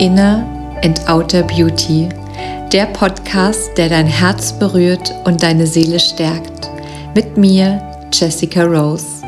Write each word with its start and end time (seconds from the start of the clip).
Inner 0.00 0.46
and 0.82 0.98
Outer 1.10 1.42
Beauty, 1.42 2.08
der 2.72 2.86
Podcast, 2.86 3.76
der 3.76 3.90
dein 3.90 4.06
Herz 4.06 4.50
berührt 4.50 5.12
und 5.24 5.42
deine 5.42 5.66
Seele 5.66 6.00
stärkt. 6.00 6.70
Mit 7.14 7.36
mir, 7.36 7.82
Jessica 8.10 8.64
Rose. 8.64 9.22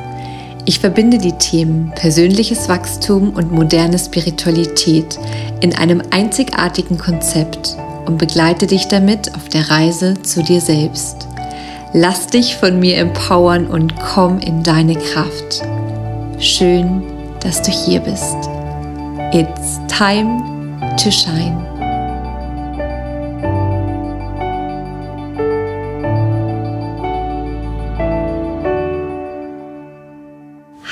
Ich 0.64 0.80
verbinde 0.80 1.19
die 1.19 1.32
Themen 1.32 1.93
persönliches 1.95 2.71
Wachstum 2.71 3.35
und 3.35 3.53
moderne 3.53 3.98
Spiritualität 3.98 5.19
in 5.61 5.77
einem 5.77 6.03
einzigartigen 6.11 6.96
Konzept 6.96 7.77
und 8.07 8.16
begleite 8.16 8.66
dich 8.66 8.89
damit 8.89 9.34
auf 9.34 9.50
der 9.50 9.68
Reise 9.68 10.14
zu 10.23 10.43
dir 10.43 10.62
selbst. 10.62 11.29
Lass 11.93 12.29
dich 12.29 12.57
von 12.57 12.80
mir 12.80 12.96
empowern 12.96 13.66
und 13.66 13.95
komm 13.96 14.39
in 14.39 14.62
deine 14.62 14.95
Kraft. 14.95 15.62
Schön, 16.39 17.02
dass 17.41 17.61
du 17.61 17.70
hier 17.70 18.00
bist. 18.00 18.36
It's 19.34 19.79
time 19.89 20.52
to 20.96 21.10
shine. 21.10 21.56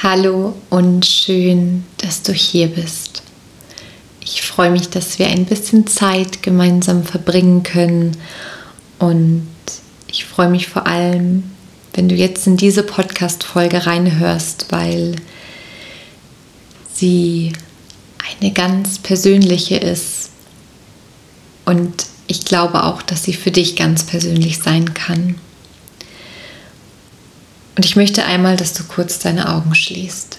Hallo 0.02 0.54
und 0.70 1.04
schön, 1.04 1.84
dass 1.98 2.22
du 2.22 2.32
hier 2.32 2.68
bist. 2.68 3.22
Ich 4.20 4.42
freue 4.42 4.70
mich, 4.70 4.88
dass 4.88 5.18
wir 5.18 5.26
ein 5.26 5.44
bisschen 5.44 5.86
Zeit 5.86 6.42
gemeinsam 6.42 7.04
verbringen 7.04 7.62
können 7.62 8.16
und 8.98 9.46
ich 10.06 10.24
freue 10.24 10.48
mich 10.48 10.68
vor 10.68 10.86
allem, 10.86 11.44
wenn 11.94 12.08
du 12.08 12.14
jetzt 12.14 12.46
in 12.46 12.56
diese 12.56 12.82
Podcast-Folge 12.82 13.86
reinhörst, 13.86 14.66
weil 14.70 15.16
sie 16.92 17.52
eine 18.40 18.52
ganz 18.52 18.98
persönliche 18.98 19.76
ist. 19.76 20.30
Und 21.64 22.06
ich 22.26 22.44
glaube 22.44 22.84
auch, 22.84 23.02
dass 23.02 23.24
sie 23.24 23.32
für 23.32 23.50
dich 23.50 23.76
ganz 23.76 24.04
persönlich 24.04 24.58
sein 24.58 24.94
kann. 24.94 25.36
Und 27.76 27.84
ich 27.84 27.96
möchte 27.96 28.24
einmal, 28.24 28.56
dass 28.56 28.72
du 28.72 28.84
kurz 28.84 29.18
deine 29.18 29.48
Augen 29.48 29.74
schließt. 29.74 30.38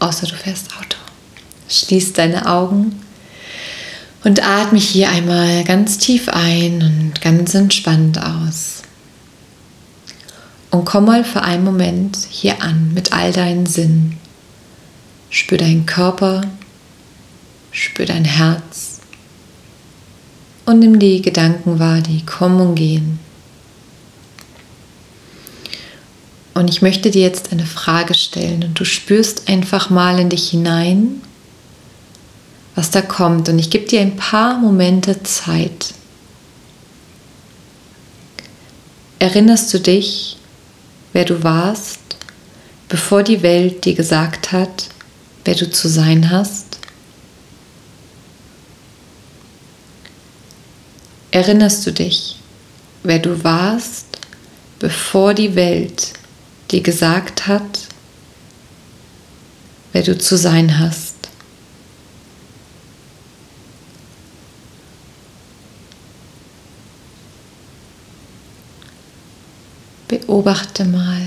Außer 0.00 0.26
du 0.26 0.34
fährst 0.34 0.76
Auto. 0.76 0.96
Schließ 1.68 2.12
deine 2.14 2.46
Augen 2.46 3.00
und 4.24 4.42
atme 4.42 4.78
hier 4.78 5.10
einmal 5.10 5.64
ganz 5.64 5.98
tief 5.98 6.28
ein 6.28 6.82
und 6.82 7.20
ganz 7.20 7.54
entspannt 7.54 8.18
aus. 8.18 8.82
Und 10.70 10.86
komm 10.86 11.04
mal 11.04 11.24
für 11.24 11.42
einen 11.42 11.64
Moment 11.64 12.16
hier 12.30 12.62
an 12.62 12.92
mit 12.94 13.12
all 13.12 13.32
deinen 13.32 13.66
Sinnen. 13.66 14.18
Spür 15.32 15.56
deinen 15.56 15.86
Körper, 15.86 16.42
spür 17.70 18.04
dein 18.04 18.26
Herz 18.26 19.00
und 20.66 20.78
nimm 20.78 20.98
die 20.98 21.22
Gedanken 21.22 21.78
wahr, 21.78 22.02
die 22.02 22.24
kommen 22.26 22.60
und 22.60 22.74
gehen. 22.74 23.18
Und 26.52 26.68
ich 26.68 26.82
möchte 26.82 27.10
dir 27.10 27.22
jetzt 27.22 27.50
eine 27.50 27.64
Frage 27.64 28.12
stellen 28.12 28.62
und 28.62 28.78
du 28.78 28.84
spürst 28.84 29.48
einfach 29.48 29.88
mal 29.88 30.18
in 30.18 30.28
dich 30.28 30.50
hinein, 30.50 31.22
was 32.74 32.90
da 32.90 33.00
kommt. 33.00 33.48
Und 33.48 33.58
ich 33.58 33.70
gebe 33.70 33.86
dir 33.86 34.02
ein 34.02 34.16
paar 34.16 34.58
Momente 34.58 35.22
Zeit. 35.22 35.94
Erinnerst 39.18 39.72
du 39.72 39.80
dich, 39.80 40.36
wer 41.14 41.24
du 41.24 41.42
warst, 41.42 42.00
bevor 42.90 43.22
die 43.22 43.42
Welt 43.42 43.86
dir 43.86 43.94
gesagt 43.94 44.52
hat, 44.52 44.90
wer 45.44 45.54
du 45.54 45.70
zu 45.70 45.88
sein 45.88 46.30
hast? 46.30 46.78
Erinnerst 51.30 51.86
du 51.86 51.92
dich, 51.92 52.36
wer 53.02 53.18
du 53.18 53.42
warst, 53.42 54.06
bevor 54.78 55.32
die 55.32 55.54
Welt 55.54 56.12
dir 56.70 56.82
gesagt 56.82 57.46
hat, 57.46 57.88
wer 59.92 60.02
du 60.02 60.16
zu 60.18 60.36
sein 60.36 60.78
hast? 60.78 61.14
Beobachte 70.08 70.84
mal, 70.84 71.22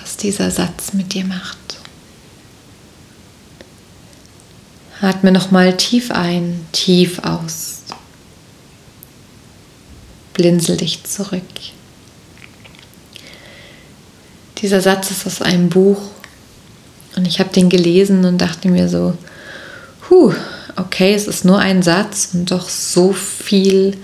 was 0.00 0.16
dieser 0.16 0.50
Satz 0.50 0.92
mit 0.92 1.14
dir 1.14 1.24
macht. 1.24 1.63
Atme 5.04 5.32
nochmal 5.32 5.76
tief 5.76 6.10
ein, 6.10 6.66
tief 6.72 7.18
aus. 7.18 7.82
Blinzel 10.32 10.78
dich 10.78 11.04
zurück. 11.04 11.42
Dieser 14.58 14.80
Satz 14.80 15.10
ist 15.10 15.26
aus 15.26 15.42
einem 15.42 15.68
Buch 15.68 16.00
und 17.16 17.26
ich 17.28 17.38
habe 17.38 17.50
den 17.50 17.68
gelesen 17.68 18.24
und 18.24 18.38
dachte 18.38 18.68
mir 18.68 18.88
so, 18.88 19.14
huh, 20.08 20.32
okay, 20.76 21.12
es 21.12 21.26
ist 21.28 21.44
nur 21.44 21.58
ein 21.58 21.82
Satz 21.82 22.30
und 22.32 22.50
doch 22.50 22.70
so 22.70 23.12
viel 23.12 23.98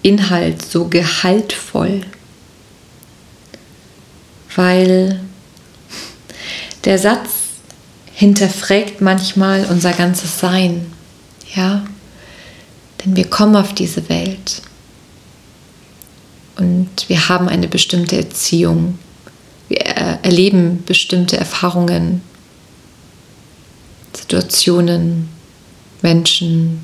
Inhalt, 0.00 0.62
so 0.64 0.88
gehaltvoll. 0.88 2.00
Weil 4.56 5.20
der 6.86 6.98
Satz 6.98 7.28
hinterfragt 8.18 9.00
manchmal 9.00 9.64
unser 9.66 9.92
ganzes 9.92 10.40
Sein. 10.40 10.92
Ja? 11.54 11.84
Denn 13.00 13.14
wir 13.14 13.30
kommen 13.30 13.54
auf 13.54 13.74
diese 13.74 14.08
Welt 14.08 14.60
und 16.56 16.88
wir 17.06 17.28
haben 17.28 17.48
eine 17.48 17.68
bestimmte 17.68 18.16
Erziehung. 18.16 18.98
Wir 19.68 19.78
erleben 19.78 20.82
bestimmte 20.84 21.36
Erfahrungen, 21.36 22.22
Situationen, 24.12 25.28
Menschen. 26.02 26.82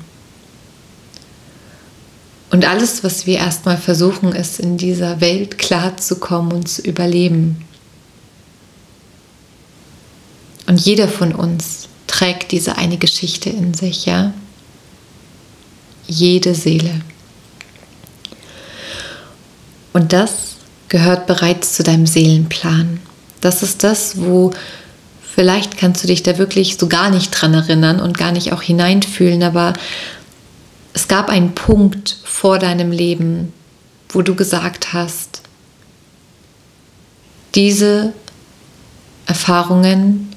Und 2.49 2.63
alles, 2.63 3.03
was 3.03 3.27
wir 3.27 3.39
erstmal 3.39 3.77
versuchen, 3.77 4.31
ist 4.31 4.61
in 4.61 4.77
dieser 4.77 5.19
Welt 5.19 5.57
klarzukommen 5.57 6.53
und 6.53 6.69
zu 6.69 6.81
überleben. 6.81 7.65
Und 10.67 10.79
jeder 10.79 11.07
von 11.07 11.33
uns 11.33 11.87
trägt 12.07 12.51
diese 12.51 12.77
eine 12.77 12.97
Geschichte 12.97 13.49
in 13.49 13.73
sich, 13.73 14.05
ja? 14.05 14.33
Jede 16.07 16.55
Seele. 16.55 17.01
Und 19.93 20.13
das 20.13 20.55
gehört 20.89 21.27
bereits 21.27 21.73
zu 21.73 21.83
deinem 21.83 22.05
Seelenplan. 22.05 22.99
Das 23.41 23.63
ist 23.63 23.83
das, 23.83 24.21
wo 24.21 24.51
vielleicht 25.23 25.77
kannst 25.77 26.03
du 26.03 26.07
dich 26.07 26.23
da 26.23 26.37
wirklich 26.37 26.77
so 26.77 26.87
gar 26.87 27.09
nicht 27.09 27.31
dran 27.31 27.53
erinnern 27.53 27.99
und 27.99 28.17
gar 28.17 28.31
nicht 28.31 28.53
auch 28.53 28.61
hineinfühlen, 28.61 29.43
aber 29.43 29.73
es 30.93 31.07
gab 31.07 31.29
einen 31.29 31.53
Punkt 31.53 32.17
vor 32.23 32.57
deinem 32.59 32.91
Leben, 32.91 33.51
wo 34.09 34.21
du 34.21 34.35
gesagt 34.35 34.93
hast, 34.93 35.41
diese 37.53 38.13
Erfahrungen 39.25 40.34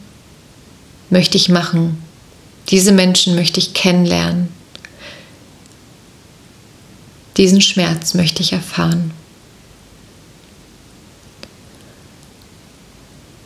möchte 1.10 1.36
ich 1.36 1.48
machen. 1.48 2.02
Diese 2.68 2.92
Menschen 2.92 3.34
möchte 3.34 3.60
ich 3.60 3.74
kennenlernen. 3.74 4.48
Diesen 7.36 7.60
Schmerz 7.60 8.14
möchte 8.14 8.42
ich 8.42 8.52
erfahren. 8.52 9.12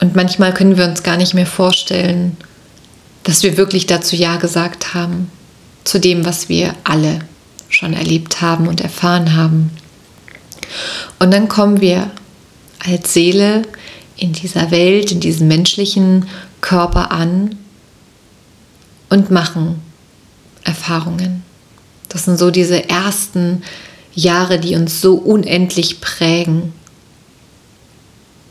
Und 0.00 0.16
manchmal 0.16 0.52
können 0.52 0.76
wir 0.76 0.86
uns 0.86 1.02
gar 1.02 1.16
nicht 1.16 1.34
mehr 1.34 1.46
vorstellen, 1.46 2.36
dass 3.22 3.44
wir 3.44 3.56
wirklich 3.56 3.86
dazu 3.86 4.16
Ja 4.16 4.36
gesagt 4.36 4.94
haben, 4.94 5.30
zu 5.84 6.00
dem, 6.00 6.24
was 6.24 6.48
wir 6.48 6.74
alle 6.84 7.20
schon 7.68 7.92
erlebt 7.92 8.40
haben 8.40 8.66
und 8.66 8.80
erfahren 8.80 9.36
haben. 9.36 9.70
Und 11.18 11.32
dann 11.32 11.48
kommen 11.48 11.80
wir 11.80 12.10
als 12.84 13.12
Seele 13.12 13.62
in 14.16 14.32
dieser 14.32 14.70
Welt, 14.70 15.12
in 15.12 15.20
diesem 15.20 15.48
menschlichen 15.48 16.26
Körper 16.72 17.10
an 17.10 17.54
und 19.10 19.30
machen 19.30 19.82
Erfahrungen. 20.64 21.42
Das 22.08 22.24
sind 22.24 22.38
so 22.38 22.50
diese 22.50 22.88
ersten 22.88 23.62
Jahre, 24.14 24.58
die 24.58 24.74
uns 24.74 25.02
so 25.02 25.16
unendlich 25.16 26.00
prägen. 26.00 26.72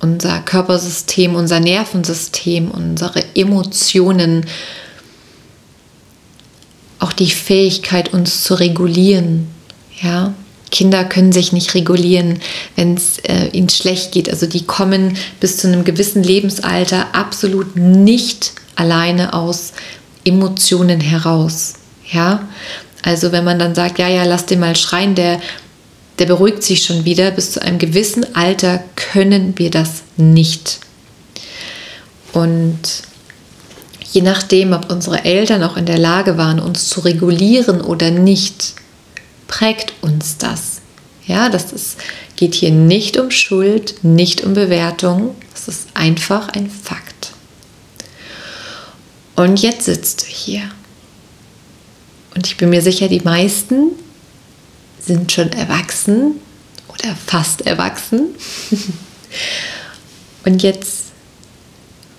Unser 0.01 0.39
Körpersystem, 0.41 1.33
unser 1.33 1.59
Nervensystem, 1.59 2.69
unsere 2.69 3.23
Emotionen, 3.35 4.45
auch 6.99 7.13
die 7.13 7.31
Fähigkeit, 7.31 8.13
uns 8.13 8.43
zu 8.43 8.53
regulieren. 8.53 9.47
Ja, 9.99 10.35
Kinder 10.71 11.03
können 11.03 11.31
sich 11.31 11.51
nicht 11.51 11.75
regulieren, 11.75 12.39
wenn 12.75 12.95
es 12.95 13.19
äh, 13.19 13.47
ihnen 13.51 13.69
schlecht 13.69 14.11
geht. 14.13 14.29
Also 14.29 14.47
die 14.47 14.65
kommen 14.65 15.17
bis 15.39 15.57
zu 15.57 15.67
einem 15.67 15.83
gewissen 15.83 16.23
Lebensalter 16.23 17.13
absolut 17.13 17.75
nicht 17.75 18.53
alleine 18.75 19.33
aus 19.33 19.73
Emotionen 20.23 21.01
heraus. 21.01 21.73
Ja, 22.11 22.47
also 23.03 23.31
wenn 23.31 23.43
man 23.43 23.59
dann 23.59 23.75
sagt, 23.75 23.99
ja, 23.99 24.07
ja, 24.07 24.23
lass 24.23 24.45
den 24.45 24.59
mal 24.59 24.75
schreien, 24.75 25.15
der, 25.15 25.39
der 26.19 26.25
beruhigt 26.25 26.63
sich 26.63 26.83
schon 26.83 27.05
wieder. 27.05 27.31
Bis 27.31 27.51
zu 27.51 27.61
einem 27.61 27.77
gewissen 27.77 28.35
Alter 28.35 28.83
können 28.95 29.53
wir 29.57 29.71
das 29.71 30.03
nicht. 30.17 30.79
Und 32.33 32.79
je 34.11 34.21
nachdem, 34.21 34.73
ob 34.73 34.91
unsere 34.91 35.25
Eltern 35.25 35.63
auch 35.63 35.77
in 35.77 35.85
der 35.85 35.97
Lage 35.97 36.37
waren, 36.37 36.59
uns 36.59 36.89
zu 36.89 37.01
regulieren 37.01 37.81
oder 37.81 38.11
nicht, 38.11 38.73
prägt 39.51 39.93
uns 40.01 40.37
das. 40.37 40.81
Ja, 41.27 41.49
das 41.49 41.71
ist, 41.71 41.97
geht 42.35 42.55
hier 42.55 42.71
nicht 42.71 43.17
um 43.17 43.29
Schuld, 43.29 44.03
nicht 44.03 44.41
um 44.41 44.55
Bewertung. 44.55 45.35
Es 45.53 45.67
ist 45.67 45.89
einfach 45.93 46.49
ein 46.49 46.71
Fakt. 46.71 47.33
Und 49.35 49.61
jetzt 49.61 49.85
sitzt 49.85 50.23
du 50.23 50.25
hier. 50.25 50.63
Und 52.33 52.47
ich 52.47 52.57
bin 52.57 52.69
mir 52.69 52.81
sicher, 52.81 53.07
die 53.07 53.19
meisten 53.19 53.91
sind 54.99 55.31
schon 55.31 55.51
erwachsen 55.51 56.35
oder 56.87 57.15
fast 57.15 57.61
erwachsen. 57.67 58.29
Und 60.45 60.63
jetzt 60.63 61.00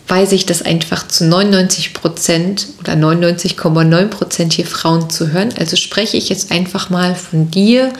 weiß 0.08 0.32
ich 0.32 0.46
das 0.46 0.62
einfach 0.62 1.08
zu 1.08 1.24
99 1.24 1.94
Prozent 1.94 2.68
oder 2.80 2.94
99,9 2.94 4.06
Prozent 4.08 4.52
hier 4.52 4.66
Frauen 4.66 5.08
zu 5.10 5.32
hören. 5.32 5.54
Also 5.58 5.76
spreche 5.76 6.16
ich 6.16 6.28
jetzt 6.28 6.50
einfach 6.50 6.90
mal 6.90 7.14
von 7.14 7.50
dir, 7.50 7.92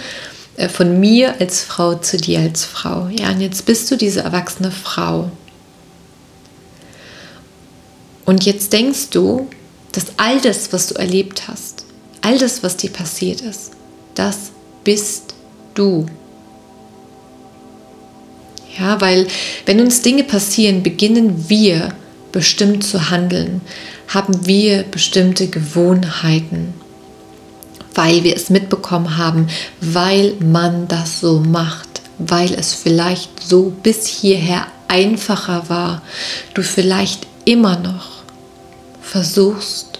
äh, 0.56 0.69
von 0.69 1.00
mir 1.00 1.40
als 1.40 1.62
Frau 1.62 1.94
zu 1.94 2.16
dir 2.16 2.40
als 2.40 2.64
Frau. 2.64 3.08
Ja, 3.08 3.31
und 3.31 3.40
jetzt 3.40 3.64
bist 3.66 3.90
du 3.90 3.96
diese 3.96 4.20
erwachsene 4.20 4.70
Frau. 4.70 5.31
Und 8.25 8.44
jetzt 8.44 8.72
denkst 8.72 9.10
du, 9.10 9.49
dass 9.93 10.06
all 10.16 10.40
das, 10.40 10.72
was 10.72 10.88
du 10.88 10.94
erlebt 10.94 11.49
hast, 11.49 11.84
all 12.20 12.38
das, 12.38 12.62
was 12.62 12.76
dir 12.76 12.90
passiert 12.90 13.40
ist, 13.40 13.72
das 14.14 14.50
bist 14.84 15.34
du. 15.75 16.06
Ja, 18.79 19.01
weil 19.01 19.27
wenn 19.67 19.81
uns 19.81 20.03
Dinge 20.03 20.25
passieren, 20.25 20.83
beginnen 20.83 21.49
wir 21.49 21.91
bestimmt 22.33 22.85
zu 22.85 23.11
handeln, 23.11 23.61
haben 24.09 24.47
wir 24.47 24.85
bestimmte 24.85 25.49
Gewohnheiten, 25.49 26.75
weil 27.95 28.25
wir 28.25 28.35
es 28.35 28.51
mitbekommen 28.51 29.19
haben, 29.19 29.49
weil 29.81 30.35
man 30.41 30.89
das 30.89 31.21
so 31.21 31.41
macht, 31.41 32.01
weil 32.19 32.55
es 32.55 32.75
vielleicht 32.75 33.43
so 33.43 33.73
bis 33.83 34.07
hierher 34.07 34.67
einfacher 34.89 35.69
war, 35.69 36.03
du 36.55 36.63
vielleicht 36.63 37.27
immer 37.45 37.79
noch 37.79 38.23
versuchst, 39.03 39.99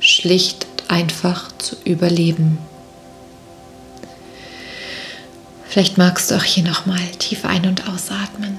schlicht 0.00 0.66
und 0.66 0.90
einfach 0.90 1.50
zu 1.58 1.76
überleben. 1.84 2.58
Vielleicht 5.72 5.96
magst 5.96 6.30
du 6.30 6.34
auch 6.34 6.44
hier 6.44 6.64
nochmal 6.64 7.00
tief 7.18 7.46
ein- 7.46 7.64
und 7.64 7.88
ausatmen. 7.88 8.58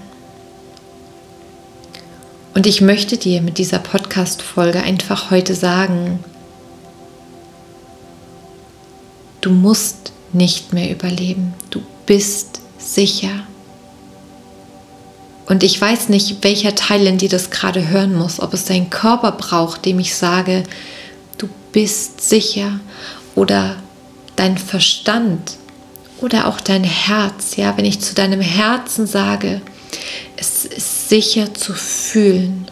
Und 2.56 2.66
ich 2.66 2.82
möchte 2.82 3.18
dir 3.18 3.44
mit 3.44 3.60
dieser 3.60 3.78
Podcast-Folge 3.78 4.82
einfach 4.82 5.30
heute 5.30 5.54
sagen, 5.54 6.24
du 9.42 9.52
musst 9.52 10.12
nicht 10.32 10.74
mehr 10.74 10.90
überleben. 10.90 11.54
Du 11.70 11.84
bist 12.08 12.62
sicher. 12.80 13.46
Und 15.46 15.62
ich 15.62 15.80
weiß 15.80 16.10
nicht, 16.10 16.44
welcher 16.44 16.74
Teil 16.74 17.06
in 17.06 17.20
dir 17.20 17.30
das 17.30 17.52
gerade 17.52 17.90
hören 17.90 18.16
muss, 18.16 18.40
ob 18.40 18.56
es 18.56 18.66
dein 18.66 18.90
Körper 18.90 19.34
braucht, 19.34 19.86
dem 19.86 20.00
ich 20.00 20.16
sage, 20.16 20.64
du 21.38 21.48
bist 21.72 22.28
sicher, 22.28 22.80
oder 23.36 23.76
dein 24.36 24.58
Verstand, 24.58 25.60
oder 26.20 26.48
auch 26.48 26.60
dein 26.62 26.84
Herz, 26.84 27.56
ja, 27.56 27.76
wenn 27.78 27.86
ich 27.86 28.00
zu 28.00 28.16
deinem 28.16 28.42
Herzen 28.42 29.08
sage, 29.08 29.62
es 30.38 30.66
ist 30.66 31.10
sicher 31.10 31.54
zu 31.54 31.74
fühlen. 31.74 32.68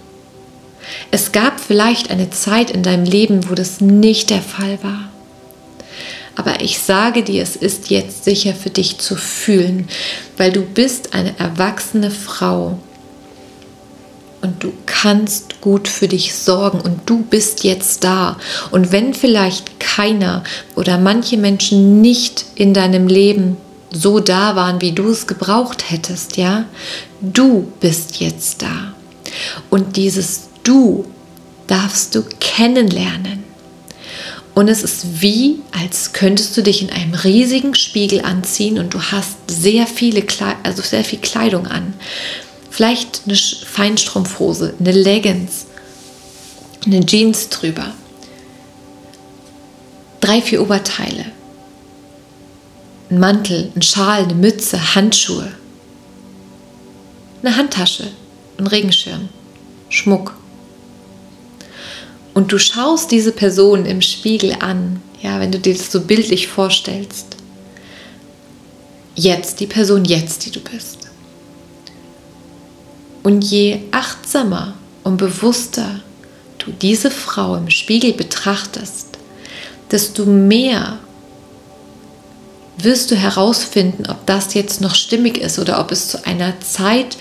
Es 1.11 1.31
gab 1.31 1.59
vielleicht 1.59 2.09
eine 2.09 2.29
Zeit 2.29 2.71
in 2.71 2.83
deinem 2.83 3.05
Leben, 3.05 3.49
wo 3.49 3.55
das 3.55 3.81
nicht 3.81 4.29
der 4.29 4.41
Fall 4.41 4.79
war. 4.81 5.09
Aber 6.35 6.61
ich 6.61 6.79
sage 6.79 7.23
dir, 7.23 7.43
es 7.43 7.55
ist 7.55 7.89
jetzt 7.89 8.23
sicher 8.23 8.53
für 8.53 8.69
dich 8.69 8.97
zu 8.97 9.15
fühlen, 9.15 9.87
weil 10.37 10.51
du 10.51 10.61
bist 10.61 11.13
eine 11.13 11.37
erwachsene 11.37 12.09
Frau 12.09 12.79
und 14.41 14.63
du 14.63 14.73
kannst 14.85 15.61
gut 15.61 15.87
für 15.87 16.07
dich 16.07 16.33
sorgen 16.33 16.81
und 16.81 17.01
du 17.05 17.23
bist 17.23 17.63
jetzt 17.63 18.03
da. 18.03 18.37
Und 18.71 18.91
wenn 18.91 19.13
vielleicht 19.13 19.79
keiner 19.79 20.43
oder 20.75 20.97
manche 20.97 21.37
Menschen 21.37 22.01
nicht 22.01 22.45
in 22.55 22.73
deinem 22.73 23.07
Leben 23.07 23.57
so 23.91 24.19
da 24.19 24.55
waren, 24.55 24.81
wie 24.81 24.93
du 24.93 25.09
es 25.09 25.27
gebraucht 25.27 25.91
hättest, 25.91 26.37
ja, 26.37 26.65
du 27.21 27.71
bist 27.79 28.19
jetzt 28.19 28.61
da. 28.61 28.93
Und 29.69 29.97
dieses 29.97 30.49
Du 30.63 31.05
darfst 31.67 32.13
du 32.15 32.23
kennenlernen. 32.39 33.43
Und 34.53 34.67
es 34.67 34.83
ist 34.83 35.21
wie, 35.21 35.59
als 35.71 36.11
könntest 36.11 36.55
du 36.57 36.61
dich 36.61 36.81
in 36.81 36.91
einem 36.91 37.13
riesigen 37.13 37.73
Spiegel 37.73 38.21
anziehen 38.21 38.77
und 38.77 38.93
du 38.93 39.01
hast 39.01 39.37
sehr 39.47 39.87
viele, 39.87 40.21
Kle 40.21 40.55
also 40.63 40.81
sehr 40.81 41.05
viel 41.05 41.19
Kleidung 41.19 41.67
an. 41.67 41.93
Vielleicht 42.81 43.21
eine 43.27 43.35
Feinstrumpfhose, 43.35 44.73
eine 44.79 44.91
Leggings, 44.91 45.67
eine 46.83 47.05
Jeans 47.05 47.49
drüber. 47.49 47.93
Drei, 50.19 50.41
vier 50.41 50.63
Oberteile. 50.63 51.27
Ein 53.11 53.19
Mantel, 53.19 53.71
ein 53.75 53.83
Schal, 53.83 54.23
eine 54.23 54.33
Mütze, 54.33 54.95
Handschuhe. 54.95 55.51
Eine 57.43 57.55
Handtasche, 57.55 58.07
ein 58.57 58.65
Regenschirm, 58.65 59.29
Schmuck. 59.89 60.35
Und 62.33 62.51
du 62.51 62.57
schaust 62.57 63.11
diese 63.11 63.31
Person 63.31 63.85
im 63.85 64.01
Spiegel 64.01 64.55
an, 64.59 65.03
ja, 65.21 65.39
wenn 65.39 65.51
du 65.51 65.59
dir 65.59 65.75
das 65.75 65.91
so 65.91 66.01
bildlich 66.01 66.47
vorstellst. 66.47 67.27
Jetzt, 69.13 69.59
die 69.59 69.67
Person 69.67 70.03
jetzt, 70.03 70.47
die 70.47 70.51
du 70.51 70.61
bist. 70.61 71.00
Und 73.23 73.43
je 73.43 73.81
achtsamer 73.91 74.73
und 75.03 75.17
bewusster 75.17 76.01
du 76.57 76.71
diese 76.71 77.11
Frau 77.11 77.55
im 77.55 77.69
Spiegel 77.69 78.13
betrachtest, 78.13 79.07
desto 79.91 80.25
mehr 80.25 80.99
wirst 82.77 83.11
du 83.11 83.15
herausfinden, 83.15 84.05
ob 84.09 84.25
das 84.25 84.53
jetzt 84.53 84.81
noch 84.81 84.95
stimmig 84.95 85.37
ist 85.37 85.59
oder 85.59 85.79
ob 85.79 85.91
es 85.91 86.07
zu 86.07 86.25
einer 86.25 86.59
Zeit 86.61 87.17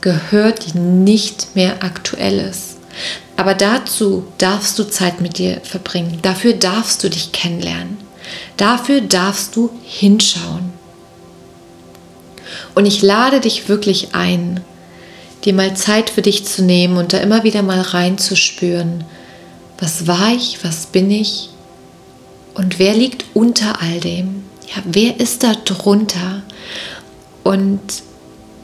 gehört, 0.00 0.66
die 0.66 0.78
nicht 0.78 1.54
mehr 1.54 1.82
aktuell 1.82 2.38
ist. 2.38 2.76
Aber 3.36 3.54
dazu 3.54 4.26
darfst 4.38 4.78
du 4.78 4.84
Zeit 4.84 5.20
mit 5.20 5.38
dir 5.38 5.60
verbringen. 5.62 6.18
Dafür 6.22 6.54
darfst 6.54 7.04
du 7.04 7.10
dich 7.10 7.32
kennenlernen. 7.32 7.98
Dafür 8.56 9.00
darfst 9.00 9.56
du 9.56 9.70
hinschauen. 9.84 10.72
Und 12.74 12.86
ich 12.86 13.02
lade 13.02 13.40
dich 13.40 13.68
wirklich 13.68 14.14
ein, 14.14 14.60
dir 15.44 15.54
mal 15.54 15.76
Zeit 15.76 16.10
für 16.10 16.22
dich 16.22 16.44
zu 16.44 16.62
nehmen 16.62 16.96
und 16.96 17.12
da 17.12 17.18
immer 17.18 17.44
wieder 17.44 17.62
mal 17.62 17.80
reinzuspüren, 17.80 19.04
was 19.78 20.06
war 20.06 20.32
ich, 20.32 20.64
was 20.64 20.86
bin 20.86 21.10
ich 21.10 21.50
und 22.54 22.78
wer 22.78 22.94
liegt 22.94 23.24
unter 23.34 23.80
all 23.80 24.00
dem? 24.00 24.42
Ja, 24.66 24.82
wer 24.84 25.20
ist 25.20 25.44
da 25.44 25.54
drunter? 25.64 26.42
Und 27.44 27.80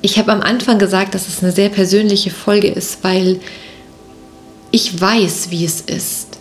ich 0.02 0.19
habe 0.19 0.33
am 0.33 0.43
Anfang 0.43 0.78
gesagt, 0.78 1.14
dass 1.14 1.28
es 1.28 1.43
eine 1.43 1.52
sehr 1.52 1.69
persönliche 1.69 2.31
Folge 2.31 2.69
ist, 2.69 2.99
weil 3.02 3.40
ich 4.71 5.00
weiß, 5.00 5.50
wie 5.50 5.64
es 5.64 5.81
ist, 5.81 6.38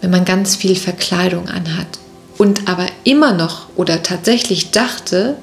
wenn 0.00 0.10
man 0.10 0.24
ganz 0.24 0.54
viel 0.54 0.76
Verkleidung 0.76 1.48
anhat 1.48 1.98
und 2.38 2.68
aber 2.68 2.86
immer 3.02 3.32
noch 3.32 3.66
oder 3.74 4.02
tatsächlich 4.04 4.70
dachte, 4.70 5.36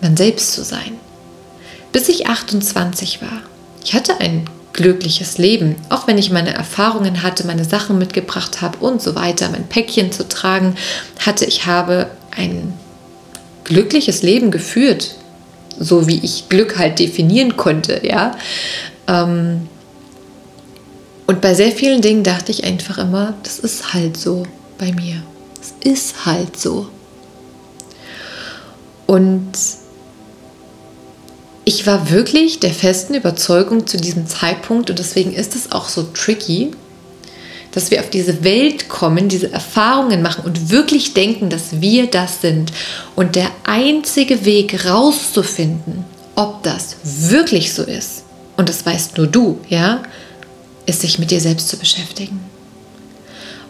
man 0.00 0.16
selbst 0.16 0.52
zu 0.54 0.64
sein 0.64 0.96
bis 1.92 2.08
ich 2.08 2.26
28 2.26 3.22
war. 3.22 3.42
Ich 3.84 3.94
hatte 3.94 4.20
ein 4.20 4.48
glückliches 4.72 5.38
Leben, 5.38 5.76
auch 5.88 6.06
wenn 6.06 6.18
ich 6.18 6.30
meine 6.30 6.54
Erfahrungen 6.54 7.22
hatte, 7.22 7.46
meine 7.46 7.64
Sachen 7.64 7.98
mitgebracht 7.98 8.60
habe 8.60 8.78
und 8.78 9.02
so 9.02 9.14
weiter, 9.14 9.48
mein 9.50 9.66
Päckchen 9.66 10.12
zu 10.12 10.28
tragen 10.28 10.76
hatte. 11.18 11.44
Ich 11.46 11.66
habe 11.66 12.08
ein 12.36 12.72
glückliches 13.64 14.22
Leben 14.22 14.50
geführt, 14.50 15.16
so 15.78 16.06
wie 16.06 16.20
ich 16.22 16.48
Glück 16.48 16.78
halt 16.78 16.98
definieren 16.98 17.56
konnte, 17.56 18.00
ja. 18.04 18.36
Ähm, 19.06 19.68
und 21.26 21.40
bei 21.40 21.54
sehr 21.54 21.72
vielen 21.72 22.00
Dingen 22.00 22.22
dachte 22.22 22.52
ich 22.52 22.64
einfach 22.64 22.98
immer, 22.98 23.34
das 23.42 23.58
ist 23.58 23.92
halt 23.92 24.16
so 24.16 24.44
bei 24.78 24.92
mir. 24.92 25.22
Es 25.60 25.74
ist 25.84 26.24
halt 26.24 26.58
so. 26.58 26.88
Und 29.06 29.52
ich 31.68 31.86
war 31.86 32.08
wirklich 32.08 32.60
der 32.60 32.72
festen 32.72 33.12
Überzeugung 33.12 33.86
zu 33.86 33.98
diesem 33.98 34.26
Zeitpunkt 34.26 34.88
und 34.88 34.98
deswegen 34.98 35.34
ist 35.34 35.54
es 35.54 35.70
auch 35.70 35.90
so 35.90 36.02
tricky, 36.14 36.70
dass 37.72 37.90
wir 37.90 38.00
auf 38.00 38.08
diese 38.08 38.42
Welt 38.42 38.88
kommen, 38.88 39.28
diese 39.28 39.52
Erfahrungen 39.52 40.22
machen 40.22 40.46
und 40.46 40.70
wirklich 40.70 41.12
denken, 41.12 41.50
dass 41.50 41.82
wir 41.82 42.06
das 42.06 42.40
sind. 42.40 42.72
Und 43.16 43.36
der 43.36 43.50
einzige 43.64 44.46
Weg 44.46 44.86
rauszufinden, 44.86 46.06
ob 46.36 46.62
das 46.62 46.96
wirklich 47.04 47.74
so 47.74 47.82
ist, 47.82 48.22
und 48.56 48.70
das 48.70 48.86
weißt 48.86 49.18
nur 49.18 49.26
du, 49.26 49.60
ja, 49.68 50.02
ist 50.86 51.02
sich 51.02 51.18
mit 51.18 51.30
dir 51.30 51.40
selbst 51.42 51.68
zu 51.68 51.76
beschäftigen. 51.76 52.40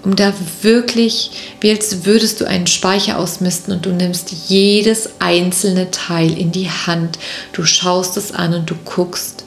Um 0.04 0.14
da 0.14 0.32
wirklich, 0.62 1.30
wie 1.60 1.70
als 1.70 2.04
würdest 2.04 2.40
du 2.40 2.46
einen 2.46 2.66
Speicher 2.66 3.18
ausmisten 3.18 3.74
und 3.74 3.84
du 3.84 3.90
nimmst 3.90 4.32
jedes 4.48 5.10
einzelne 5.18 5.90
Teil 5.90 6.38
in 6.38 6.52
die 6.52 6.70
Hand. 6.70 7.18
Du 7.52 7.64
schaust 7.64 8.16
es 8.16 8.32
an 8.32 8.54
und 8.54 8.70
du 8.70 8.74
guckst, 8.84 9.44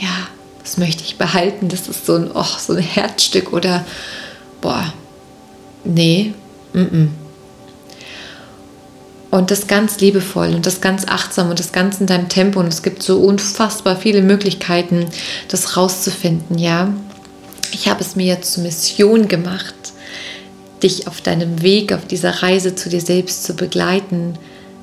ja, 0.00 0.28
das 0.62 0.78
möchte 0.78 1.04
ich 1.04 1.18
behalten, 1.18 1.68
das 1.68 1.88
ist 1.88 2.06
so 2.06 2.16
ein, 2.16 2.30
oh, 2.34 2.44
so 2.58 2.72
ein 2.72 2.82
Herzstück 2.82 3.52
oder, 3.52 3.84
boah, 4.60 4.92
nee, 5.84 6.32
mm, 6.72 6.78
-mm. 6.78 7.08
Und 9.34 9.50
das 9.50 9.66
ganz 9.66 9.98
liebevoll 9.98 10.54
und 10.54 10.64
das 10.64 10.80
ganz 10.80 11.08
achtsam 11.08 11.50
und 11.50 11.58
das 11.58 11.72
ganz 11.72 12.00
in 12.00 12.06
deinem 12.06 12.28
Tempo. 12.28 12.60
Und 12.60 12.68
es 12.68 12.84
gibt 12.84 13.02
so 13.02 13.18
unfassbar 13.18 13.96
viele 13.96 14.22
Möglichkeiten, 14.22 15.06
das 15.48 15.76
rauszufinden, 15.76 16.56
ja. 16.56 16.94
Ich 17.74 17.88
habe 17.88 18.00
es 18.00 18.14
mir 18.14 18.26
jetzt 18.26 18.52
zur 18.52 18.62
Mission 18.62 19.26
gemacht, 19.26 19.74
dich 20.80 21.08
auf 21.08 21.20
deinem 21.20 21.60
Weg, 21.60 21.92
auf 21.92 22.06
dieser 22.06 22.42
Reise 22.42 22.76
zu 22.76 22.88
dir 22.88 23.00
selbst 23.00 23.42
zu 23.42 23.54
begleiten, 23.54 24.38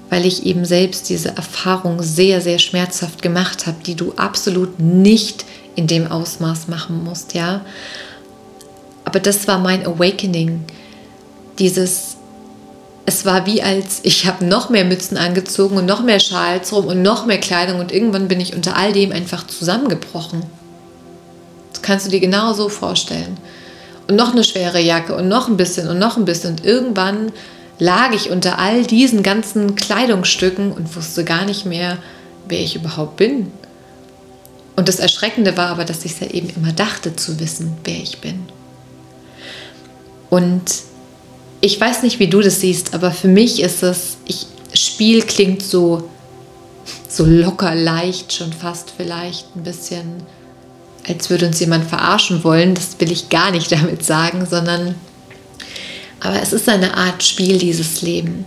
weil 0.10 0.26
ich 0.26 0.46
eben 0.46 0.66
selbst 0.66 1.08
diese 1.08 1.30
Erfahrung 1.30 2.04
sehr, 2.04 2.42
sehr 2.42 2.60
schmerzhaft 2.60 3.22
gemacht 3.22 3.66
habe, 3.66 3.78
die 3.86 3.96
du 3.96 4.12
absolut 4.18 4.78
nicht 4.82 5.46
in 5.78 5.88
dem 5.88 6.12
Ausmaß 6.12 6.68
machen 6.68 7.02
musst, 7.06 7.34
ja. 7.34 7.62
Aber 9.06 9.22
das 9.22 9.48
war 9.48 9.58
mein 9.58 9.86
Awakening, 9.86 10.66
dieses 11.60 12.18
es 13.06 13.26
war 13.26 13.46
wie 13.46 13.64
als 13.64 14.02
ich 14.04 14.28
habe 14.28 14.46
noch 14.46 14.70
mehr 14.70 14.86
Mützen 14.86 15.18
angezogen 15.18 15.78
und 15.78 15.86
noch 15.86 16.04
mehr 16.04 16.20
Schals 16.20 16.72
rum 16.72 16.86
und 16.88 17.02
noch 17.02 17.26
mehr 17.26 17.40
Kleidung 17.40 17.80
und 17.80 17.92
irgendwann 17.92 18.28
bin 18.28 18.42
ich 18.42 18.54
unter 18.54 18.76
all 18.76 18.92
dem 18.92 19.12
einfach 19.14 19.48
zusammengebrochen. 19.48 20.44
Kannst 21.82 22.06
du 22.06 22.10
dir 22.10 22.20
genau 22.20 22.54
so 22.54 22.70
vorstellen. 22.70 23.38
Und 24.08 24.16
noch 24.16 24.32
eine 24.32 24.44
schwere 24.44 24.80
Jacke 24.80 25.16
und 25.16 25.28
noch 25.28 25.48
ein 25.48 25.58
bisschen 25.58 25.88
und 25.88 26.00
noch 26.00 26.18
ein 26.18 26.26
bisschen 26.26 26.52
und 26.52 26.66
irgendwann 26.66 27.32
lag 27.80 28.14
ich 28.14 28.30
unter 28.30 28.60
all 28.60 28.84
diesen 28.84 29.24
ganzen 29.24 29.76
Kleidungsstücken 29.76 30.72
und 30.72 30.96
wusste 30.96 31.24
gar 31.24 31.46
nicht 31.46 31.66
mehr, 31.66 31.98
wer 32.48 32.60
ich 32.60 32.76
überhaupt 32.76 33.18
bin. 33.18 33.52
Und 34.76 34.88
das 34.88 35.00
Erschreckende 35.00 35.58
war 35.58 35.68
aber, 35.68 35.86
dass 35.86 36.06
ich 36.06 36.20
ja 36.20 36.28
eben 36.28 36.50
immer 36.50 36.74
dachte 36.74 37.16
zu 37.16 37.40
wissen, 37.40 37.78
wer 37.84 37.98
ich 37.98 38.20
bin. 38.20 38.46
Und 40.30 40.64
ich 41.60 41.80
weiß 41.80 42.04
nicht, 42.04 42.20
wie 42.20 42.28
du 42.28 42.42
das 42.42 42.62
siehst, 42.62 42.94
aber 42.94 43.12
für 43.12 43.28
mich 43.28 43.62
ist 43.62 43.84
es, 43.84 44.18
ich, 44.26 44.48
Spiel 44.74 45.24
klingt 45.24 45.62
so, 45.62 46.10
so 47.10 47.26
locker, 47.26 47.76
leicht, 47.76 48.34
schon 48.34 48.54
fast 48.54 48.94
vielleicht 48.96 49.56
ein 49.56 49.64
bisschen, 49.64 50.24
als 51.08 51.30
würde 51.30 51.48
uns 51.48 51.60
jemand 51.60 51.86
verarschen 51.86 52.44
wollen. 52.44 52.76
Das 52.76 53.00
will 53.00 53.12
ich 53.12 53.30
gar 53.30 53.52
nicht 53.52 53.72
damit 53.72 54.04
sagen, 54.04 54.48
sondern, 54.50 54.96
aber 56.20 56.42
es 56.42 56.54
ist 56.54 56.70
eine 56.70 56.96
Art 56.96 57.24
Spiel, 57.24 57.58
dieses 57.58 58.02
Leben. 58.02 58.46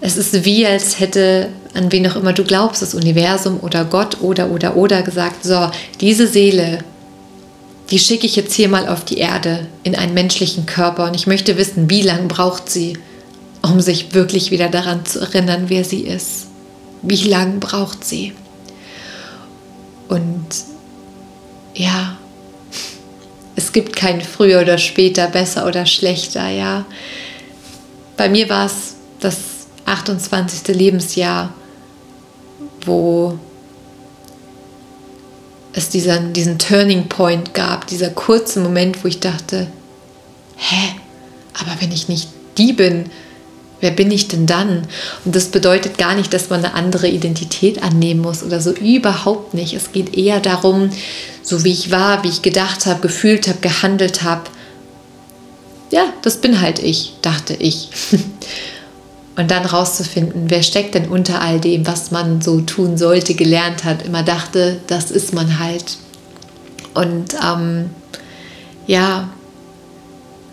Es 0.00 0.16
ist 0.16 0.44
wie, 0.44 0.66
als 0.66 1.00
hätte, 1.00 1.48
an 1.74 1.90
wen 1.90 2.06
auch 2.06 2.16
immer 2.16 2.32
du 2.32 2.44
glaubst, 2.44 2.82
das 2.82 2.94
Universum 2.94 3.60
oder 3.60 3.84
Gott 3.84 4.20
oder, 4.20 4.50
oder, 4.50 4.76
oder 4.76 5.02
gesagt, 5.02 5.44
so, 5.44 5.70
diese 6.00 6.26
Seele 6.26 6.84
die 7.90 7.98
schicke 7.98 8.26
ich 8.26 8.36
jetzt 8.36 8.54
hier 8.54 8.68
mal 8.68 8.88
auf 8.88 9.04
die 9.04 9.18
Erde 9.18 9.66
in 9.84 9.94
einen 9.94 10.14
menschlichen 10.14 10.66
Körper 10.66 11.04
und 11.04 11.14
ich 11.14 11.26
möchte 11.26 11.56
wissen, 11.56 11.88
wie 11.88 12.02
lange 12.02 12.26
braucht 12.26 12.68
sie, 12.68 12.98
um 13.62 13.80
sich 13.80 14.12
wirklich 14.14 14.50
wieder 14.50 14.68
daran 14.68 15.04
zu 15.06 15.20
erinnern, 15.20 15.64
wer 15.68 15.84
sie 15.84 16.00
ist. 16.00 16.46
Wie 17.02 17.28
lange 17.28 17.58
braucht 17.58 18.04
sie? 18.04 18.32
Und 20.08 20.46
ja, 21.76 22.16
es 23.54 23.72
gibt 23.72 23.94
kein 23.94 24.20
früher 24.20 24.62
oder 24.62 24.78
später, 24.78 25.28
besser 25.28 25.66
oder 25.66 25.86
schlechter, 25.86 26.48
ja. 26.48 26.84
Bei 28.16 28.28
mir 28.28 28.48
war 28.48 28.66
es 28.66 28.94
das 29.20 29.36
28. 29.84 30.74
Lebensjahr, 30.74 31.52
wo 32.84 33.38
es 35.72 35.90
diesen, 35.90 36.32
diesen 36.32 36.58
Turning 36.58 37.08
Point 37.08 37.52
gab, 37.52 37.86
dieser 37.86 38.08
kurze 38.10 38.60
Moment, 38.60 39.04
wo 39.04 39.08
ich 39.08 39.20
dachte, 39.20 39.66
hä, 40.56 40.96
aber 41.54 41.80
wenn 41.80 41.92
ich 41.92 42.08
nicht 42.08 42.28
die 42.56 42.72
bin, 42.72 43.10
wer 43.86 43.92
bin 43.92 44.10
ich 44.10 44.26
denn 44.26 44.46
dann? 44.46 44.82
Und 45.24 45.36
das 45.36 45.46
bedeutet 45.46 45.96
gar 45.96 46.16
nicht, 46.16 46.34
dass 46.34 46.50
man 46.50 46.64
eine 46.64 46.74
andere 46.74 47.06
Identität 47.06 47.84
annehmen 47.84 48.20
muss 48.20 48.42
oder 48.42 48.60
so, 48.60 48.72
überhaupt 48.72 49.54
nicht. 49.54 49.74
Es 49.74 49.92
geht 49.92 50.18
eher 50.18 50.40
darum, 50.40 50.90
so 51.40 51.62
wie 51.62 51.70
ich 51.70 51.92
war, 51.92 52.24
wie 52.24 52.28
ich 52.28 52.42
gedacht 52.42 52.84
habe, 52.84 53.00
gefühlt 53.00 53.46
habe, 53.46 53.60
gehandelt 53.60 54.24
habe. 54.24 54.42
Ja, 55.92 56.12
das 56.22 56.40
bin 56.40 56.60
halt 56.60 56.80
ich, 56.80 57.12
dachte 57.22 57.54
ich. 57.54 57.90
Und 59.36 59.52
dann 59.52 59.64
rauszufinden, 59.64 60.50
wer 60.50 60.64
steckt 60.64 60.96
denn 60.96 61.08
unter 61.08 61.40
all 61.40 61.60
dem, 61.60 61.86
was 61.86 62.10
man 62.10 62.40
so 62.40 62.62
tun 62.62 62.98
sollte, 62.98 63.34
gelernt 63.34 63.84
hat, 63.84 64.04
immer 64.04 64.24
dachte, 64.24 64.80
das 64.88 65.12
ist 65.12 65.32
man 65.32 65.60
halt. 65.60 65.98
Und 66.94 67.34
ähm, 67.34 67.90
ja, 68.88 69.28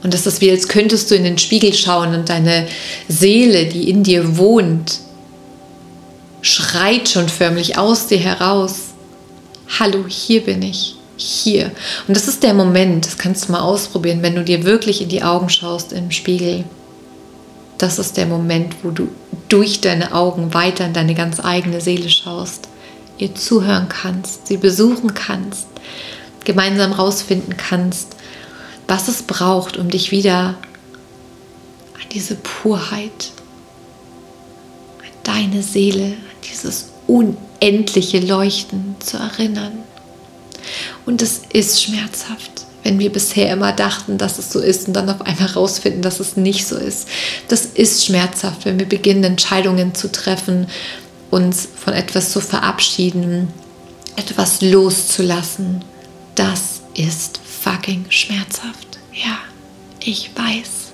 und 0.04 0.14
das 0.14 0.28
ist 0.28 0.42
wie, 0.42 0.52
als 0.52 0.68
könntest 0.68 1.10
du 1.10 1.16
in 1.16 1.24
den 1.24 1.38
Spiegel 1.38 1.74
schauen 1.74 2.14
und 2.14 2.30
deine 2.30 2.68
Seele, 3.08 3.66
die 3.66 3.90
in 3.90 4.04
dir 4.04 4.38
wohnt, 4.38 5.00
schreit 6.42 7.10
schon 7.10 7.30
förmlich 7.30 7.78
aus 7.78 8.08
dir 8.08 8.20
heraus. 8.20 8.76
Hallo, 9.80 10.06
hier 10.08 10.42
bin 10.42 10.62
ich. 10.62 10.96
Hier. 11.16 11.72
Und 12.08 12.18
das 12.18 12.28
ist 12.28 12.44
der 12.44 12.54
Moment, 12.54 13.06
das 13.06 13.18
kannst 13.18 13.48
du 13.48 13.54
mal 13.54 13.62
ausprobieren, 13.62 14.22
wenn 14.22 14.36
du 14.36 14.44
dir 14.44 14.66
wirklich 14.66 15.02
in 15.02 15.10
die 15.10 15.24
Augen 15.24 15.48
schaust 15.48 15.94
im 15.94 16.12
Spiegel 16.12 16.66
das 17.84 18.00
ist 18.00 18.16
der 18.16 18.26
Moment, 18.26 18.76
wo 18.82 18.92
du 18.92 19.10
durch 19.50 19.82
deine 19.82 20.14
Augen 20.14 20.54
weiter 20.54 20.86
in 20.86 20.94
deine 20.94 21.16
ganz 21.16 21.44
eigene 21.44 21.82
Seele 21.82 22.10
schaust, 22.10 22.70
ihr 23.18 23.36
zuhören 23.36 23.90
kannst, 23.90 24.48
sie 24.48 24.56
besuchen 24.56 25.14
kannst, 25.14 25.68
gemeinsam 26.46 26.94
rausfinden 26.94 27.58
kannst, 27.58 28.16
was 28.88 29.08
es 29.08 29.24
braucht, 29.24 29.78
um 29.78 29.90
dich 29.90 30.12
wieder 30.12 30.56
an 31.96 32.10
diese 32.12 32.36
Purheit, 32.36 33.32
an 35.02 35.12
deine 35.24 35.64
Seele, 35.64 36.06
an 36.06 36.42
dieses 36.50 36.90
unendliche 37.08 38.20
Leuchten 38.20 38.96
zu 39.00 39.18
erinnern. 39.18 39.80
Und 41.06 41.22
es 41.22 41.42
ist 41.52 41.84
schmerzhaft 41.84 42.54
wenn 42.84 43.00
wir 43.00 43.12
bisher 43.12 43.52
immer 43.52 43.72
dachten, 43.72 44.18
dass 44.18 44.38
es 44.38 44.52
so 44.52 44.60
ist 44.60 44.88
und 44.88 44.94
dann 44.94 45.10
auf 45.10 45.22
einmal 45.22 45.50
herausfinden, 45.50 46.02
dass 46.02 46.20
es 46.20 46.36
nicht 46.38 46.68
so 46.68 46.76
ist. 46.76 47.08
Das 47.48 47.66
ist 47.66 48.06
schmerzhaft, 48.06 48.66
wenn 48.66 48.78
wir 48.78 48.88
beginnen, 48.88 49.24
Entscheidungen 49.24 49.96
zu 49.96 50.12
treffen, 50.12 50.68
uns 51.32 51.68
von 51.76 51.94
etwas 51.94 52.32
zu 52.32 52.42
verabschieden, 52.42 53.48
etwas 54.18 54.62
loszulassen. 54.62 55.84
Das 56.36 56.82
ist 56.94 57.40
fucking 57.64 58.06
schmerzhaft. 58.10 59.00
Ja, 59.14 59.38
ich 60.00 60.32
weiß. 60.36 60.94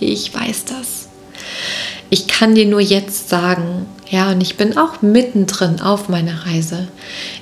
Ich 0.00 0.34
weiß 0.34 0.64
das. 0.66 1.08
Ich 2.10 2.28
kann 2.28 2.54
dir 2.54 2.66
nur 2.66 2.80
jetzt 2.80 3.28
sagen, 3.28 3.86
ja, 4.08 4.30
und 4.30 4.40
ich 4.40 4.56
bin 4.56 4.76
auch 4.76 5.02
mittendrin 5.02 5.80
auf 5.80 6.08
meiner 6.08 6.46
Reise. 6.46 6.88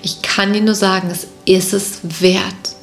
Ich 0.03 0.23
kann 0.23 0.53
dir 0.53 0.61
nur 0.61 0.75
sagen, 0.75 1.11
es 1.11 1.27
ist 1.45 1.73
es 1.73 2.01
wert 2.21 2.77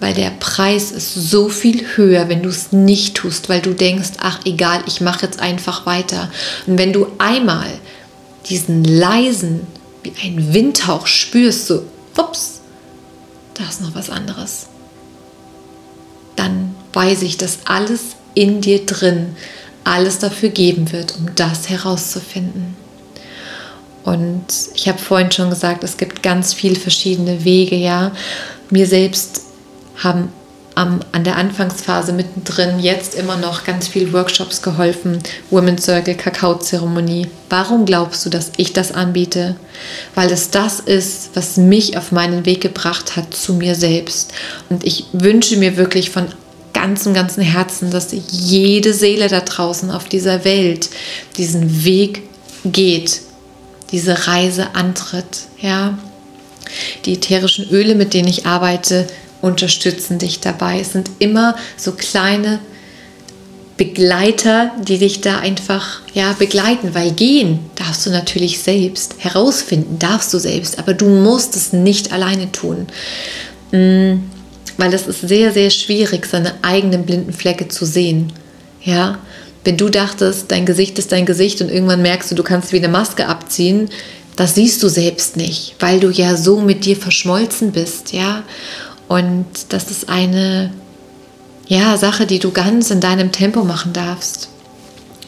weil 0.00 0.14
der 0.14 0.30
Preis 0.30 0.92
ist 0.92 1.14
so 1.14 1.48
viel 1.48 1.96
höher, 1.96 2.28
wenn 2.28 2.42
du 2.42 2.48
es 2.48 2.72
nicht 2.72 3.16
tust, 3.16 3.48
weil 3.48 3.60
du 3.60 3.72
denkst, 3.72 4.10
ach 4.18 4.40
egal, 4.44 4.82
ich 4.86 5.00
mache 5.00 5.24
jetzt 5.24 5.40
einfach 5.40 5.86
weiter. 5.86 6.30
Und 6.66 6.78
wenn 6.78 6.92
du 6.92 7.06
einmal 7.18 7.70
diesen 8.48 8.84
leisen, 8.84 9.66
wie 10.02 10.12
ein 10.22 10.52
Windhauch 10.52 11.06
spürst, 11.06 11.66
so, 11.66 11.84
ups, 12.16 12.60
da 13.54 13.64
ist 13.64 13.80
noch 13.80 13.94
was 13.94 14.10
anderes, 14.10 14.66
dann 16.96 17.06
weiß 17.06 17.22
ich, 17.22 17.36
dass 17.36 17.58
alles 17.66 18.00
in 18.34 18.60
dir 18.60 18.84
drin 18.86 19.36
alles 19.84 20.18
dafür 20.18 20.48
geben 20.48 20.90
wird, 20.92 21.14
um 21.16 21.34
das 21.36 21.68
herauszufinden. 21.68 22.76
Und 24.02 24.46
ich 24.74 24.88
habe 24.88 24.98
vorhin 24.98 25.30
schon 25.30 25.50
gesagt, 25.50 25.84
es 25.84 25.96
gibt 25.96 26.22
ganz 26.22 26.54
viele 26.54 26.76
verschiedene 26.76 27.44
Wege, 27.44 27.76
ja. 27.76 28.12
Mir 28.70 28.86
selbst 28.86 29.42
haben 30.02 30.30
am, 30.74 31.00
an 31.12 31.24
der 31.24 31.36
Anfangsphase 31.36 32.12
mittendrin, 32.12 32.80
jetzt 32.80 33.14
immer 33.14 33.36
noch 33.36 33.64
ganz 33.64 33.88
viel 33.88 34.12
Workshops 34.12 34.60
geholfen, 34.60 35.20
Women's 35.50 35.84
Circle, 35.84 36.14
Kakaozeremonie. 36.14 37.28
Warum 37.48 37.86
glaubst 37.86 38.26
du, 38.26 38.30
dass 38.30 38.52
ich 38.56 38.72
das 38.72 38.92
anbiete? 38.92 39.56
Weil 40.14 40.30
es 40.30 40.50
das 40.50 40.80
ist, 40.80 41.30
was 41.34 41.56
mich 41.56 41.96
auf 41.96 42.10
meinen 42.12 42.44
Weg 42.44 42.60
gebracht 42.60 43.16
hat 43.16 43.34
zu 43.34 43.54
mir 43.54 43.74
selbst. 43.74 44.32
Und 44.68 44.84
ich 44.84 45.06
wünsche 45.12 45.56
mir 45.56 45.76
wirklich 45.76 46.10
von 46.10 46.26
ganzem, 46.76 47.14
ganzem 47.14 47.42
Herzen, 47.42 47.90
dass 47.90 48.14
jede 48.30 48.92
Seele 48.92 49.28
da 49.28 49.40
draußen 49.40 49.90
auf 49.90 50.04
dieser 50.04 50.44
Welt 50.44 50.90
diesen 51.38 51.84
Weg 51.84 52.22
geht, 52.64 53.22
diese 53.92 54.26
Reise 54.26 54.74
antritt. 54.74 55.46
Ja, 55.58 55.98
die 57.06 57.14
ätherischen 57.14 57.70
Öle, 57.70 57.94
mit 57.94 58.12
denen 58.12 58.28
ich 58.28 58.44
arbeite, 58.44 59.06
unterstützen 59.40 60.18
dich 60.18 60.40
dabei. 60.40 60.80
Es 60.80 60.92
sind 60.92 61.10
immer 61.18 61.56
so 61.78 61.92
kleine 61.92 62.58
Begleiter, 63.78 64.72
die 64.82 64.98
dich 64.98 65.22
da 65.22 65.38
einfach 65.38 66.00
ja, 66.12 66.34
begleiten, 66.34 66.94
weil 66.94 67.12
gehen 67.12 67.60
darfst 67.76 68.04
du 68.04 68.10
natürlich 68.10 68.58
selbst, 68.58 69.14
herausfinden 69.18 69.98
darfst 69.98 70.34
du 70.34 70.38
selbst, 70.38 70.78
aber 70.78 70.92
du 70.92 71.06
musst 71.06 71.56
es 71.56 71.72
nicht 71.72 72.12
alleine 72.12 72.52
tun. 72.52 72.86
Mm, 73.72 74.16
weil 74.76 74.92
es 74.94 75.06
ist 75.06 75.20
sehr, 75.22 75.52
sehr 75.52 75.70
schwierig, 75.70 76.26
seine 76.26 76.54
eigenen 76.62 77.04
blinden 77.04 77.32
Flecke 77.32 77.68
zu 77.68 77.84
sehen. 77.84 78.32
Ja, 78.82 79.18
wenn 79.64 79.76
du 79.76 79.88
dachtest, 79.88 80.50
dein 80.52 80.64
Gesicht 80.64 80.98
ist 80.98 81.10
dein 81.12 81.26
Gesicht 81.26 81.60
und 81.60 81.70
irgendwann 81.70 82.02
merkst 82.02 82.30
du, 82.30 82.34
du 82.34 82.44
kannst 82.44 82.72
wie 82.72 82.78
eine 82.78 82.88
Maske 82.88 83.26
abziehen, 83.26 83.88
das 84.36 84.54
siehst 84.54 84.82
du 84.82 84.88
selbst 84.88 85.36
nicht, 85.36 85.74
weil 85.80 85.98
du 85.98 86.10
ja 86.10 86.36
so 86.36 86.60
mit 86.60 86.84
dir 86.84 86.96
verschmolzen 86.96 87.72
bist, 87.72 88.12
ja. 88.12 88.44
Und 89.08 89.46
das 89.70 89.90
ist 89.90 90.08
eine 90.08 90.70
ja, 91.68 91.96
Sache, 91.96 92.26
die 92.26 92.38
du 92.38 92.52
ganz 92.52 92.90
in 92.90 93.00
deinem 93.00 93.32
Tempo 93.32 93.64
machen 93.64 93.92
darfst. 93.92 94.48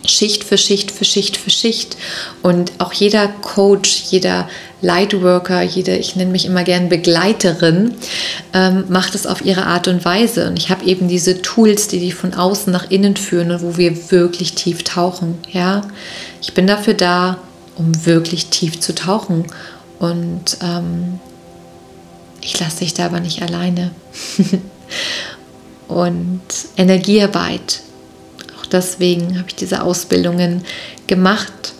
Schicht 0.08 0.44
für 0.44 0.58
Schicht 0.58 0.90
für 0.90 1.04
Schicht 1.04 1.36
für 1.36 1.50
Schicht. 1.50 1.96
Und 2.42 2.72
auch 2.78 2.92
jeder 2.92 3.28
Coach, 3.28 4.04
jeder 4.10 4.48
Lightworker, 4.80 5.62
jede, 5.62 5.96
ich 5.96 6.16
nenne 6.16 6.30
mich 6.30 6.46
immer 6.46 6.64
gern 6.64 6.88
Begleiterin, 6.88 7.94
ähm, 8.52 8.84
macht 8.88 9.14
es 9.14 9.26
auf 9.26 9.44
ihre 9.44 9.66
Art 9.66 9.88
und 9.88 10.04
Weise. 10.04 10.48
Und 10.48 10.58
ich 10.58 10.70
habe 10.70 10.84
eben 10.84 11.08
diese 11.08 11.42
Tools, 11.42 11.88
die 11.88 12.00
dich 12.00 12.14
von 12.14 12.34
außen 12.34 12.72
nach 12.72 12.90
innen 12.90 13.16
führen 13.16 13.50
und 13.50 13.62
wo 13.62 13.76
wir 13.76 14.10
wirklich 14.10 14.54
tief 14.54 14.84
tauchen. 14.84 15.38
Ja, 15.52 15.82
ich 16.40 16.54
bin 16.54 16.66
dafür 16.66 16.94
da, 16.94 17.38
um 17.76 18.06
wirklich 18.06 18.46
tief 18.46 18.78
zu 18.80 18.94
tauchen. 18.94 19.46
Und 19.98 20.58
ähm, 20.62 21.18
ich 22.40 22.58
lasse 22.60 22.78
dich 22.78 22.94
da 22.94 23.06
aber 23.06 23.20
nicht 23.20 23.42
alleine. 23.42 23.90
und 25.88 26.42
Energiearbeit. 26.76 27.80
Deswegen 28.72 29.38
habe 29.38 29.48
ich 29.48 29.54
diese 29.54 29.82
Ausbildungen 29.82 30.62
gemacht, 31.06 31.72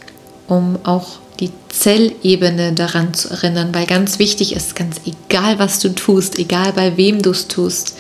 um 0.47 0.78
auch 0.85 1.18
die 1.40 1.50
Zellebene 1.68 2.73
daran 2.73 3.14
zu 3.14 3.30
erinnern, 3.30 3.68
weil 3.73 3.87
ganz 3.87 4.18
wichtig 4.18 4.54
ist, 4.57 4.75
ganz 4.75 4.97
egal 5.07 5.59
was 5.59 5.78
du 5.78 5.90
tust, 5.90 6.38
egal 6.38 6.73
bei 6.73 6.97
wem 6.97 7.23
du 7.23 7.30
es 7.30 7.47
tust, 7.49 7.97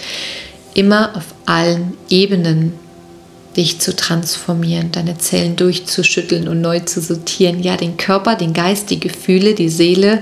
immer 0.74 1.16
auf 1.16 1.24
allen 1.46 1.94
Ebenen 2.08 2.72
dich 3.56 3.80
zu 3.80 3.94
transformieren, 3.94 4.92
deine 4.92 5.18
Zellen 5.18 5.56
durchzuschütteln 5.56 6.48
und 6.48 6.60
neu 6.60 6.80
zu 6.80 7.00
sortieren. 7.00 7.60
Ja, 7.60 7.76
den 7.76 7.96
Körper, 7.96 8.36
den 8.36 8.52
Geist, 8.52 8.90
die 8.90 9.00
Gefühle, 9.00 9.54
die 9.54 9.68
Seele, 9.68 10.20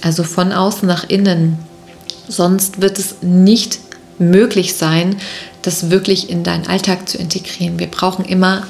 also 0.00 0.24
von 0.24 0.52
außen 0.52 0.88
nach 0.88 1.08
innen. 1.08 1.58
Sonst 2.28 2.80
wird 2.80 2.98
es 2.98 3.16
nicht 3.22 3.78
möglich 4.18 4.74
sein, 4.74 5.16
das 5.62 5.90
wirklich 5.90 6.28
in 6.28 6.44
deinen 6.44 6.66
Alltag 6.66 7.08
zu 7.08 7.18
integrieren. 7.18 7.78
Wir 7.78 7.86
brauchen 7.86 8.24
immer 8.24 8.66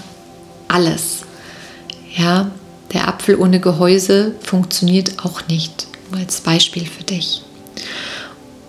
alles. 0.69 1.21
Ja, 2.15 2.51
der 2.93 3.09
Apfel 3.09 3.37
ohne 3.37 3.61
Gehäuse 3.61 4.35
funktioniert 4.43 5.25
auch 5.25 5.47
nicht. 5.49 5.87
Nur 6.11 6.21
als 6.21 6.41
Beispiel 6.41 6.87
für 6.87 7.05
dich. 7.05 7.43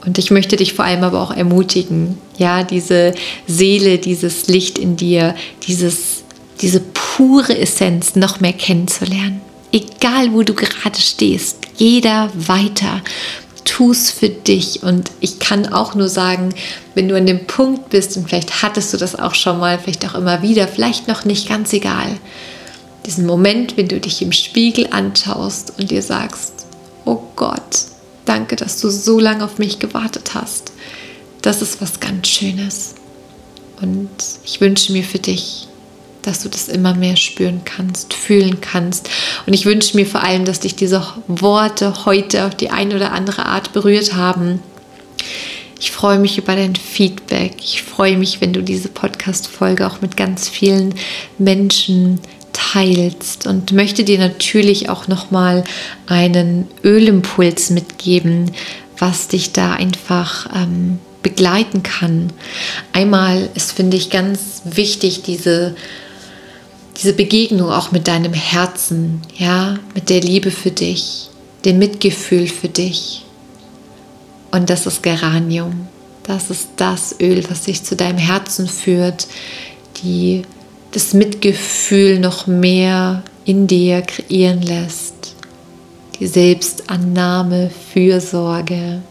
Und 0.06 0.18
ich 0.18 0.32
möchte 0.32 0.56
dich 0.56 0.74
vor 0.74 0.86
allem 0.86 1.04
aber 1.04 1.22
auch 1.22 1.32
ermutigen, 1.32 2.18
ja, 2.38 2.64
diese 2.64 3.14
Seele, 3.48 4.00
dieses 4.00 4.48
Licht 4.48 4.78
in 4.78 4.98
dir, 4.98 5.36
dieses, 5.66 6.24
diese 6.62 6.82
pure 6.82 7.58
Essenz 7.58 8.16
noch 8.16 8.40
mehr 8.40 8.54
kennenzulernen. 8.54 9.42
Egal, 9.72 10.34
wo 10.34 10.44
du 10.44 10.54
gerade 10.54 11.00
stehst, 11.00 11.58
jeder 11.78 12.30
weiter. 12.36 13.02
Tu 13.66 13.92
es 13.92 14.12
für 14.12 14.30
dich. 14.30 14.84
Und 14.84 15.12
ich 15.20 15.40
kann 15.40 15.72
auch 15.72 15.96
nur 15.96 16.10
sagen, 16.10 16.54
wenn 16.96 17.08
du 17.08 17.16
an 17.16 17.26
dem 17.26 17.46
Punkt 17.46 17.90
bist, 17.90 18.18
und 18.18 18.28
vielleicht 18.28 18.62
hattest 18.62 18.94
du 18.94 18.98
das 18.98 19.18
auch 19.18 19.36
schon 19.36 19.60
mal, 19.60 19.80
vielleicht 19.80 20.06
auch 20.08 20.16
immer 20.16 20.42
wieder, 20.42 20.68
vielleicht 20.68 21.08
noch 21.08 21.26
nicht, 21.26 21.48
ganz 21.48 21.74
egal. 21.74 22.18
Diesen 23.06 23.26
Moment, 23.26 23.78
wenn 23.78 23.88
du 23.88 24.00
dich 24.00 24.22
im 24.22 24.32
Spiegel 24.32 24.88
anschaust 24.92 25.74
und 25.78 25.92
dir 25.92 26.02
sagst, 26.02 26.66
oh 27.06 27.22
Gott, 27.36 27.88
Danke, 28.26 28.56
dass 28.56 28.80
du 28.80 28.90
so 28.90 29.20
lange 29.20 29.44
auf 29.44 29.58
mich 29.58 29.80
gewartet 29.80 30.34
hast. 30.34 30.72
Das 31.42 31.62
ist 31.62 31.82
was 31.82 32.00
ganz 32.00 32.28
Schönes. 32.28 32.96
Und 33.82 34.10
ich 34.46 34.62
wünsche 34.62 34.94
mir 34.94 35.04
für 35.04 35.20
dich, 35.20 35.68
dass 36.24 36.42
du 36.42 36.50
das 36.50 36.68
immer 36.68 36.96
mehr 36.96 37.16
spüren 37.16 37.62
kannst, 37.64 38.14
fühlen 38.14 38.60
kannst. 38.62 39.10
Und 39.46 39.54
ich 39.54 39.66
wünsche 39.66 39.96
mir 39.96 40.06
vor 40.06 40.24
allem, 40.24 40.46
dass 40.46 40.60
dich 40.60 40.76
diese 40.76 41.06
Worte 41.28 42.06
heute 42.06 42.46
auf 42.46 42.56
die 42.56 42.72
eine 42.72 42.96
oder 42.96 43.12
andere 43.12 43.46
Art 43.46 43.74
berührt 43.74 44.16
haben. 44.16 44.60
Ich 45.80 45.92
freue 45.92 46.18
mich 46.18 46.38
über 46.38 46.56
dein 46.56 46.76
Feedback. 46.76 47.56
Ich 47.60 47.84
freue 47.84 48.18
mich, 48.18 48.40
wenn 48.40 48.54
du 48.54 48.62
diese 48.64 48.88
Podcast-Folge 48.88 49.86
auch 49.86 50.02
mit 50.02 50.16
ganz 50.16 50.48
vielen 50.48 50.96
Menschen 51.38 52.20
teilst 52.54 53.48
und 53.48 53.74
möchte 53.74 54.04
dir 54.04 54.20
natürlich 54.20 54.90
auch 54.90 55.08
noch 55.08 55.32
mal 55.32 55.64
einen 56.08 56.68
Ölimpuls 56.84 57.70
mitgeben, 57.70 58.52
was 58.98 59.28
dich 59.28 59.52
da 59.52 59.74
einfach 59.74 60.48
ähm, 60.56 61.00
begleiten 61.22 61.84
kann. 61.84 62.32
Einmal 62.94 63.50
ist 63.56 63.74
finde 63.74 63.98
ich 63.98 64.10
ganz 64.10 64.62
wichtig 64.66 65.24
diese 65.24 65.76
diese 66.98 67.14
Begegnung 67.14 67.70
auch 67.72 67.92
mit 67.92 68.08
deinem 68.08 68.34
Herzen, 68.34 69.22
ja, 69.38 69.80
mit 69.96 70.10
der 70.10 70.22
Liebe 70.22 70.52
für 70.52 70.72
dich, 70.72 71.30
dem 71.66 71.80
Mitgefühl 71.80 72.48
für 72.48 72.70
dich. 72.70 73.26
Und 74.52 74.70
das 74.70 74.86
ist 74.86 75.02
Geranium. 75.02 75.88
Das 76.24 76.50
ist 76.50 76.70
das 76.78 77.16
Öl, 77.20 77.44
was 77.50 77.64
dich 77.64 77.84
zu 77.84 77.96
deinem 77.96 78.18
Herzen 78.18 78.68
führt, 78.68 79.28
die 80.04 80.44
das 80.92 81.14
Mitgefühl 81.14 82.20
noch 82.20 82.48
mehr 82.48 83.24
in 83.46 83.68
dir 83.68 84.02
kreieren 84.04 84.62
lässt. 84.62 85.36
Die 86.20 86.28
Selbstannahme, 86.28 87.72
Fürsorge. 87.92 89.02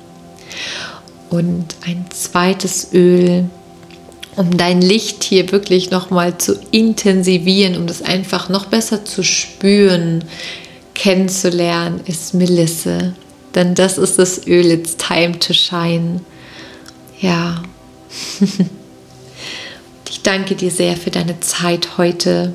Und 1.29 1.75
ein 1.85 2.05
zweites 2.11 2.93
Öl, 2.93 3.47
um 4.37 4.57
dein 4.57 4.81
Licht 4.81 5.25
hier 5.25 5.53
wirklich 5.53 5.91
nochmal 5.91 6.39
zu 6.39 6.59
intensivieren, 6.71 7.77
um 7.77 7.87
das 7.87 8.03
einfach 8.03 8.49
noch 8.49 8.67
besser 8.67 9.05
zu 9.05 9.23
spüren, 9.23 10.25
kennenzulernen, 10.95 12.01
ist 12.07 12.35
Melisse. 12.35 13.15
Denn 13.55 13.75
das 13.75 13.99
ist 13.99 14.19
das 14.19 14.47
Öl, 14.47 14.71
it's 14.71 14.97
time 14.97 15.39
to 15.39 15.53
shine. 15.53 16.21
Ja. 17.21 17.63
Ich 20.09 20.31
danke 20.31 20.55
dir 20.55 20.71
sehr 20.71 20.97
für 20.97 21.11
deine 21.11 21.41
Zeit 21.41 21.99
heute. 21.99 22.53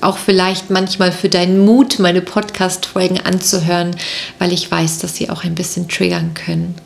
Auch 0.00 0.16
vielleicht 0.16 0.70
manchmal 0.70 1.12
für 1.12 1.28
deinen 1.28 1.62
Mut, 1.62 1.98
meine 1.98 2.22
Podcast-Folgen 2.22 3.20
anzuhören, 3.20 3.94
weil 4.38 4.54
ich 4.54 4.70
weiß, 4.70 5.00
dass 5.00 5.16
sie 5.16 5.28
auch 5.28 5.44
ein 5.44 5.54
bisschen 5.54 5.88
triggern 5.88 6.32
können. 6.32 6.76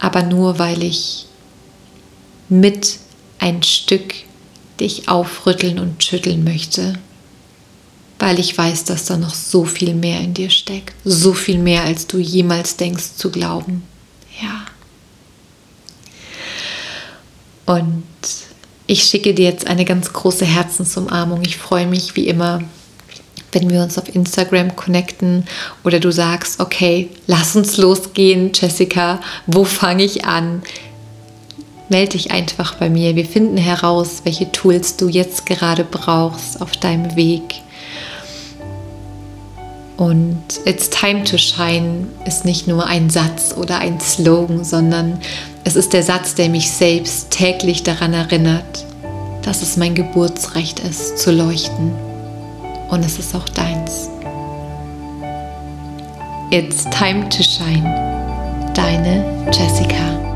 Aber 0.00 0.24
nur 0.24 0.58
weil 0.58 0.82
ich 0.82 1.26
mit 2.48 2.98
ein 3.38 3.62
Stück 3.62 4.14
dich 4.80 5.08
aufrütteln 5.08 5.78
und 5.78 6.02
schütteln 6.02 6.44
möchte. 6.44 6.94
Weil 8.18 8.38
ich 8.38 8.56
weiß, 8.56 8.84
dass 8.84 9.04
da 9.04 9.16
noch 9.16 9.34
so 9.34 9.64
viel 9.64 9.94
mehr 9.94 10.20
in 10.20 10.34
dir 10.34 10.50
steckt. 10.50 10.94
So 11.04 11.34
viel 11.34 11.58
mehr, 11.58 11.84
als 11.84 12.06
du 12.06 12.18
jemals 12.18 12.76
denkst 12.76 13.14
zu 13.16 13.30
glauben. 13.30 13.84
Ja. 14.42 14.66
Und 17.74 18.04
ich 18.86 19.04
schicke 19.04 19.34
dir 19.34 19.44
jetzt 19.44 19.66
eine 19.66 19.84
ganz 19.84 20.12
große 20.12 20.46
Herzensumarmung. 20.46 21.42
Ich 21.44 21.58
freue 21.58 21.86
mich 21.86 22.16
wie 22.16 22.26
immer, 22.26 22.62
wenn 23.52 23.70
wir 23.70 23.82
uns 23.82 23.98
auf 23.98 24.14
Instagram 24.14 24.74
connecten 24.76 25.44
oder 25.84 26.00
du 26.00 26.10
sagst, 26.10 26.60
okay, 26.60 27.10
lass 27.26 27.54
uns 27.54 27.76
losgehen, 27.76 28.50
Jessica, 28.54 29.20
wo 29.46 29.64
fange 29.64 30.04
ich 30.04 30.24
an? 30.24 30.62
melde 31.88 32.12
dich 32.12 32.30
einfach 32.30 32.74
bei 32.74 32.90
mir. 32.90 33.16
Wir 33.16 33.24
finden 33.24 33.56
heraus, 33.56 34.22
welche 34.24 34.50
Tools 34.52 34.96
du 34.96 35.08
jetzt 35.08 35.46
gerade 35.46 35.84
brauchst 35.84 36.60
auf 36.60 36.72
deinem 36.72 37.16
Weg. 37.16 37.62
Und 39.96 40.42
It's 40.64 40.90
Time 40.90 41.24
to 41.24 41.38
Shine 41.38 42.06
ist 42.24 42.44
nicht 42.44 42.68
nur 42.68 42.86
ein 42.86 43.10
Satz 43.10 43.54
oder 43.56 43.78
ein 43.78 43.98
Slogan, 44.00 44.62
sondern 44.64 45.18
es 45.64 45.74
ist 45.74 45.92
der 45.92 46.04
Satz, 46.04 46.34
der 46.34 46.48
mich 46.48 46.70
selbst 46.70 47.30
täglich 47.30 47.82
daran 47.82 48.14
erinnert, 48.14 48.86
dass 49.42 49.60
es 49.60 49.76
mein 49.76 49.94
Geburtsrecht 49.94 50.78
ist, 50.80 51.18
zu 51.18 51.32
leuchten. 51.32 51.92
Und 52.90 53.04
es 53.04 53.18
ist 53.18 53.34
auch 53.34 53.48
deins. 53.48 54.08
It's 56.50 56.84
Time 56.84 57.28
to 57.28 57.42
Shine. 57.42 58.72
Deine 58.74 59.24
Jessica. 59.52 60.27